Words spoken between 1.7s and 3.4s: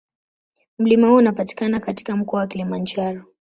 katika Mkoa wa Kilimanjaro.